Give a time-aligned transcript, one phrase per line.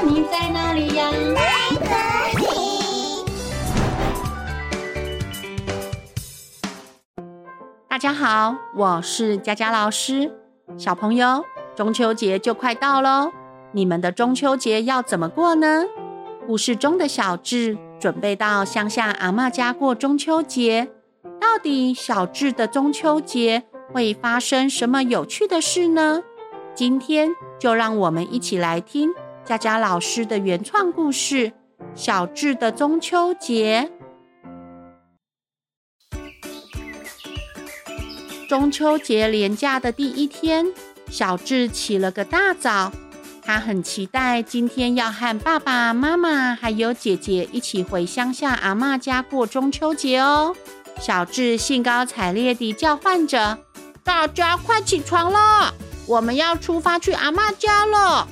[0.00, 1.10] 你在哪里呀？
[1.34, 1.42] 在
[1.80, 2.44] 这里。
[7.88, 10.32] 大家好，我是佳佳老师。
[10.78, 11.44] 小朋友，
[11.76, 13.30] 中秋节就快到喽，
[13.72, 15.84] 你们的中秋节要怎么过呢？
[16.46, 20.88] 故事中的小智准备到乡下阿嬷家过中秋节，
[21.40, 23.62] 到底小智的中秋节
[23.92, 26.22] 会发生什么有趣的事呢？
[26.74, 27.30] 今天
[27.60, 29.10] 就让我们一起来听
[29.44, 31.48] 佳佳老师的原创故事
[31.96, 33.90] 《小智的中秋节》。
[38.48, 40.66] 中秋节连假的第一天，
[41.10, 42.92] 小智起了个大早。
[43.44, 50.54] 他很期待今天要和爸爸妈妈还有姐姐一起回乡下阿嬷家过中秋节哦。
[51.00, 53.58] 小智兴高采烈地叫唤着
[54.04, 55.74] ：“大家快起床了，
[56.06, 58.28] 我们要出发去阿嬷家了。”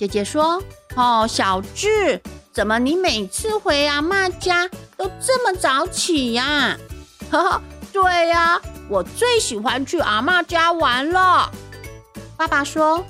[0.00, 0.62] 姐姐说
[0.96, 2.18] ：“哦，小智，
[2.54, 6.74] 怎么你每次回阿嬷家都这么早起呀？”
[7.30, 7.62] 呵呵，
[7.92, 8.58] 对呀。
[8.88, 11.50] 我最喜欢去阿嬷家玩了。
[12.34, 13.04] 爸爸说：“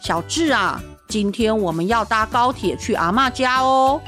[0.00, 4.00] 小智啊，今天我们要搭高铁去阿嬷家哦。”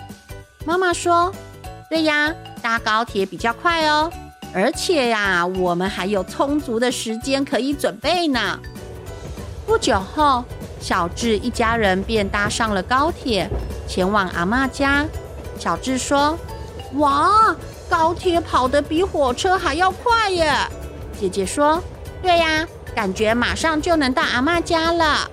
[0.65, 1.35] 妈妈说
[1.91, 4.09] ：“对呀，搭高铁比较快哦，
[4.55, 8.61] 而且呀，我们还有充足的时间可以准备呢。”
[9.67, 10.45] 不久后，
[10.81, 13.49] 小智一家人便搭上了高铁，
[13.87, 15.05] 前往阿嬷家。
[15.59, 16.39] 小智说
[16.95, 17.55] ：“哇，
[17.91, 20.55] 高铁跑得比火车还要快耶！”
[21.19, 21.83] 姐姐说
[22.23, 25.29] ：“对呀，感觉马上就能到阿嬷家了。”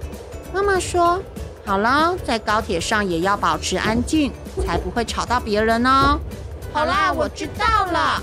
[0.52, 1.22] 妈妈说
[1.64, 4.32] ：“好了，在高铁上也要保持安静，
[4.66, 6.20] 才不会吵到别人哦。”
[6.74, 8.22] 好啦，我知道了。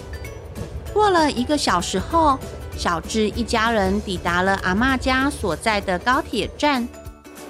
[0.93, 2.39] 过了一个小时后，
[2.77, 6.87] 小智一家人抵达了阿嬷家所在的高铁站。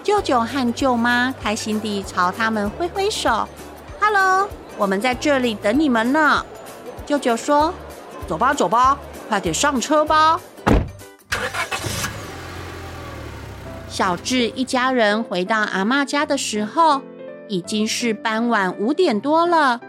[0.02, 3.48] 舅舅和舅妈开心地朝他们挥挥手
[4.00, 6.44] ：“Hello，我们在这里等你们呢。”
[7.06, 7.72] 舅舅说
[8.26, 10.38] ：“走吧，走吧。”快点上车吧！
[13.88, 17.00] 小智一家人回到阿嬷家的时候，
[17.48, 19.80] 已经是傍晚五点多了。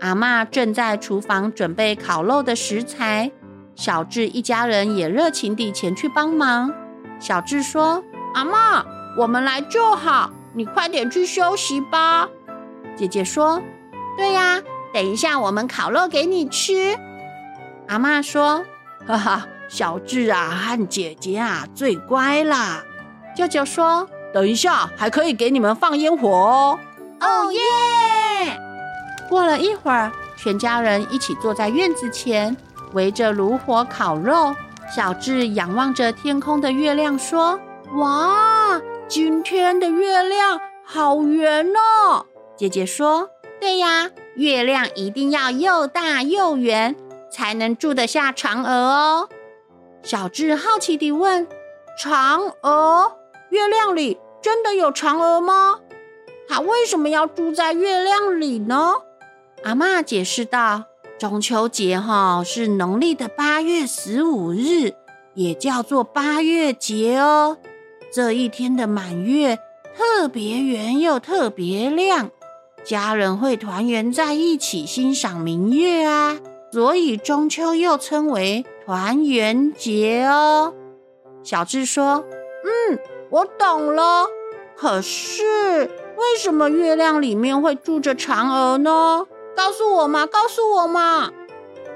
[0.00, 3.32] 阿嬷正在厨房准备烤肉的食材，
[3.74, 6.72] 小智一家人也热情地前去帮忙。
[7.18, 8.84] 小智说：“阿嬷，
[9.16, 12.28] 我们来就好，你快点去休息吧。”
[12.96, 13.62] 姐姐说
[14.16, 14.60] ：“对呀，
[14.92, 16.98] 等一下我们烤肉给你吃。”
[17.88, 18.64] 阿嬷说。
[19.06, 22.82] 哈哈，小智啊和姐姐啊最乖啦。
[23.36, 26.78] 舅舅说：“等一下还可以给你们放烟火哦。”
[27.20, 28.58] 哦耶！
[29.28, 32.56] 过了一会儿，全家人一起坐在院子前，
[32.94, 34.54] 围着炉火烤肉。
[34.94, 37.60] 小智仰望着天空的月亮说
[37.96, 38.53] ：“哇，
[39.08, 42.26] 今天的月亮好圆哦。”
[42.56, 46.96] 姐姐说：“对呀，月亮一定要又大又圆。”
[47.30, 49.28] 才能住得下嫦娥哦。
[50.04, 51.48] 小智好奇地问
[52.00, 53.16] ：“嫦娥？
[53.50, 55.80] 月亮里真的有嫦娥吗？
[56.48, 58.92] 她为什么要住在月亮里呢？”
[59.64, 60.84] 阿嬷解释道
[61.18, 64.94] ：“中秋节哈是农历的八月十五日，
[65.34, 67.58] 也叫做八月节哦。
[68.14, 69.58] 这一天的满月
[69.96, 72.30] 特别圆又特别亮，
[72.84, 76.38] 家人会团圆在一起欣赏明月啊。”
[76.70, 80.74] 所以中秋又称为团圆节哦。
[81.42, 82.24] 小智说
[82.64, 82.98] ：“嗯，
[83.30, 84.26] 我懂了。
[84.76, 85.42] 可是
[86.16, 89.26] 为什么月亮里面会住着嫦娥呢？
[89.56, 91.32] 告诉我嘛，告诉我嘛。”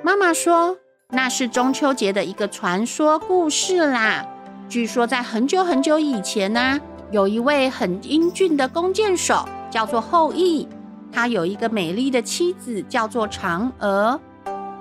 [0.02, 0.78] 妈妈说
[1.10, 4.26] ：“那是中秋节的一个传说故事啦。
[4.68, 6.78] 据说在很久很久以前呢、
[7.10, 10.68] 有一位很英俊的弓箭手，叫做后羿，
[11.10, 14.20] 他有一个美丽的妻子，叫做嫦娥。”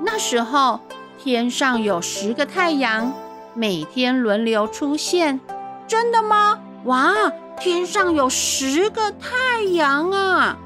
[0.04, 0.82] 那时候
[1.18, 3.14] 天上有十个太阳，
[3.54, 5.40] 每天轮流出现。
[5.88, 6.60] 真的吗？
[6.84, 7.14] 哇，
[7.58, 10.58] 天上有十个太阳啊！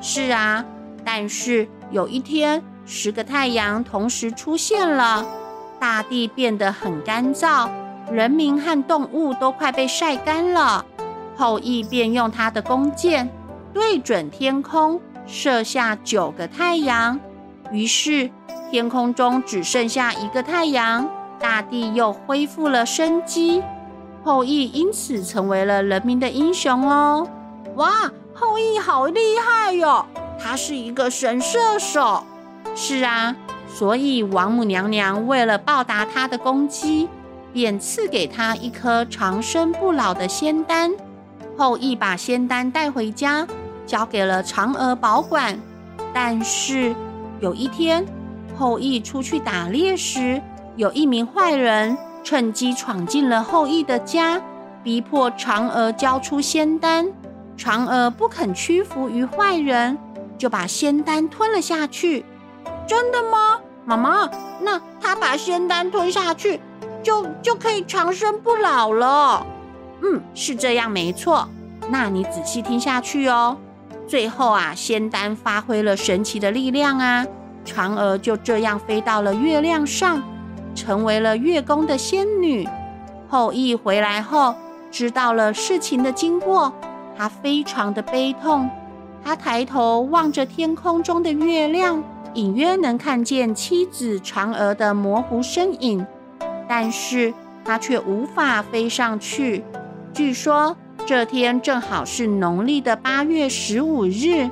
[0.00, 0.64] 是啊，
[1.04, 5.26] 但是有一天，十个太阳同时出现了，
[5.80, 7.68] 大地变得很干燥，
[8.10, 10.84] 人民和动物都快被晒干了。
[11.36, 13.30] 后羿便用他的弓箭
[13.72, 17.18] 对准天空，射下九个太阳，
[17.72, 18.30] 于是。
[18.70, 21.08] 天空中只剩下一个太阳，
[21.40, 23.64] 大地又恢复了生机。
[24.22, 27.26] 后羿因此成为了人民的英雄哦！
[27.74, 30.06] 哇，后羿好厉害哟！
[30.38, 32.22] 他是一个神射手。
[32.76, 33.34] 是啊，
[33.66, 37.08] 所以王母娘娘为了报答他的功绩，
[37.52, 40.92] 便赐给他一颗长生不老的仙丹。
[41.56, 43.46] 后羿把仙丹带回家，
[43.86, 45.58] 交给了嫦娥保管。
[46.12, 46.94] 但是
[47.40, 48.04] 有一天，
[48.56, 50.40] 后羿出去打猎时，
[50.76, 54.40] 有一名坏人趁机闯进了后羿的家，
[54.82, 57.06] 逼迫嫦娥交出仙丹。
[57.58, 59.98] 嫦娥不肯屈服于坏人，
[60.38, 62.24] 就把仙丹吞了下去。
[62.86, 64.30] 真的吗，妈妈？
[64.62, 66.60] 那他把仙丹吞下去，
[67.02, 69.46] 就就可以长生不老了？
[70.02, 71.48] 嗯，是这样，没错。
[71.88, 73.56] 那你仔细听下去哦。
[74.06, 77.24] 最后啊，仙丹发挥了神奇的力量啊，
[77.64, 80.22] 嫦娥就这样飞到了月亮上，
[80.74, 82.68] 成为了月宫的仙女。
[83.28, 84.54] 后羿回来后，
[84.90, 86.72] 知道了事情的经过，
[87.16, 88.68] 他非常的悲痛。
[89.22, 92.02] 他抬头望着天空中的月亮，
[92.34, 96.04] 隐约能看见妻子嫦娥的模糊身影，
[96.70, 97.34] 但是
[97.64, 99.64] 他却无法飞上去。
[100.14, 100.76] 据说。
[101.06, 104.48] 这天正好是农历的八月十五日，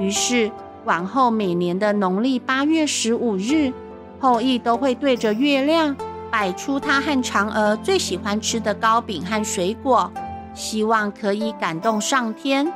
[0.00, 0.50] 于是
[0.84, 3.70] 往后每年的农历八月十五日，
[4.18, 5.94] 后羿都会对着月亮
[6.30, 10.10] 摆出他和嫦娥最喜欢吃的糕饼和水果，
[10.54, 12.72] 希望可以感动上天。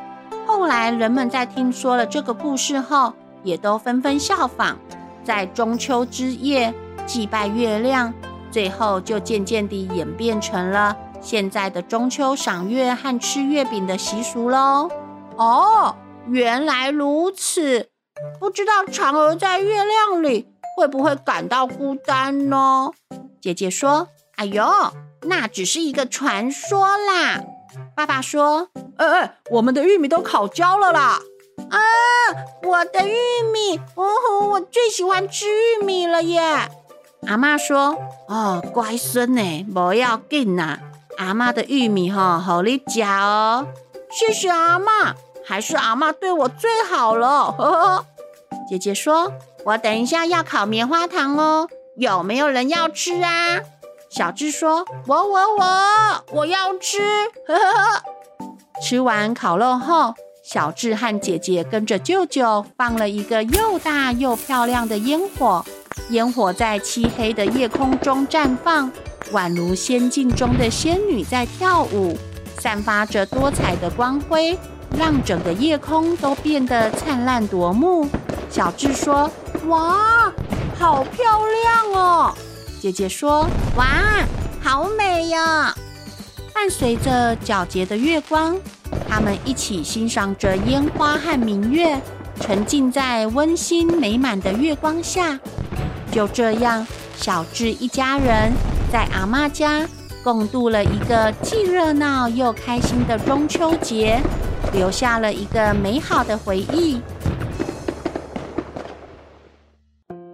[0.46, 4.76] 后来人们在听说了这个故事后，也都纷纷效仿，
[5.24, 6.72] 在中秋之夜
[7.06, 8.12] 祭拜月亮，
[8.54, 10.96] 最后就渐渐地演变成了。
[11.20, 14.88] 现在的中秋赏月和吃月饼的习俗喽。
[15.36, 15.96] 哦，
[16.28, 17.88] 原来如此。
[18.38, 20.46] 不知道嫦娥在月亮里
[20.76, 22.92] 会不会感到孤单呢？
[23.40, 24.06] 姐姐说
[24.38, 24.64] ：“哎呦，
[25.22, 27.42] 那只是一个传说啦。”
[27.96, 28.68] 爸爸说
[28.98, 31.18] ：“哎哎，我们的玉米都烤焦了啦！”
[31.70, 31.78] 啊，
[32.62, 33.16] 我的玉
[33.52, 36.68] 米，哦吼，我最喜欢吃玉米了耶！
[37.26, 37.96] 阿妈说
[38.28, 40.78] ：“哦，乖孙呢，不要紧呐。”
[41.16, 43.66] 阿妈的玉米哈，好你吃哦！
[44.10, 47.52] 谢谢阿妈，还是阿妈对我最好了。
[47.52, 48.06] 呵呵。
[48.68, 49.32] 姐姐说
[49.64, 53.60] ：“我等一下要烤棉花糖哦，有没有人要吃啊？”
[54.10, 57.00] 小智说：“我我我我要吃。”
[57.46, 58.02] 呵呵。
[58.82, 65.64] 吃完烤肉后，小智和姐姐跟着舅舅放了一个又大又漂亮的烟火，
[66.10, 68.90] 烟火在漆黑的夜空中绽放。
[69.32, 72.16] 宛如仙境中的仙女在跳舞，
[72.58, 74.56] 散发着多彩的光辉，
[74.98, 78.06] 让整个夜空都变得灿烂夺目。
[78.50, 79.30] 小智说
[79.66, 80.30] ：“哇，
[80.78, 82.34] 好漂亮哦！”
[82.80, 83.86] 姐姐说：“哇，
[84.62, 85.74] 好美呀！”
[86.52, 88.56] 伴随着皎洁的月光，
[89.08, 91.98] 他们一起欣赏着烟花和明月，
[92.40, 95.40] 沉浸在温馨美满的月光下。
[96.14, 98.52] 就这样，小智一家人。
[98.88, 99.84] 在阿嬷家
[100.22, 104.20] 共度了一个既热闹又开心的中秋节，
[104.72, 107.00] 留下了一个美好的回忆。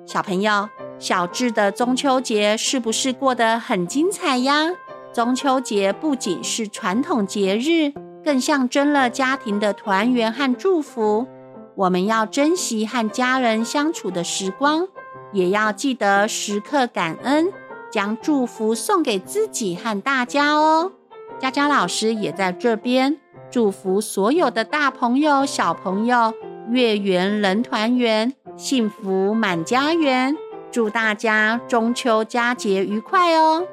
[0.04, 0.68] 小朋友，
[0.98, 4.66] 小智的中秋节是不是过得很精彩呀？
[5.14, 11.26] 中秋节不仅是传统节日，更象征了家庭的团圆和祝福。
[11.74, 14.86] 我们要珍惜和家人相处的时光，
[15.32, 17.52] 也要记得时刻感恩。
[17.90, 20.92] 将祝福送给自己和大家哦。
[21.40, 23.18] 佳佳老师也在这边
[23.50, 26.32] 祝福所有的大朋友、小朋友，
[26.68, 30.36] 月圆人团圆，幸福满家园。
[30.70, 33.66] 祝大家中秋佳节愉快哦！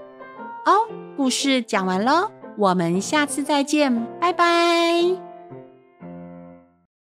[0.65, 0.71] 哦，
[1.15, 5.26] 故事讲完喽，我们下次再见，拜拜。